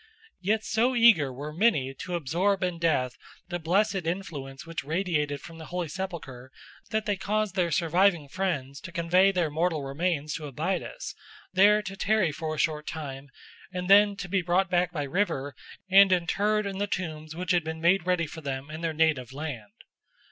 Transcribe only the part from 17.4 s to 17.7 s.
had